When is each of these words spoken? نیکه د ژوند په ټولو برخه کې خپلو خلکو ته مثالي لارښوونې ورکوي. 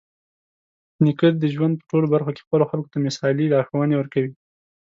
نیکه 1.03 1.27
د 1.41 1.43
ژوند 1.53 1.73
په 1.79 1.85
ټولو 1.89 2.07
برخه 2.13 2.31
کې 2.35 2.45
خپلو 2.45 2.65
خلکو 2.71 2.91
ته 2.93 2.97
مثالي 3.07 3.45
لارښوونې 3.53 3.95
ورکوي. 3.97 4.31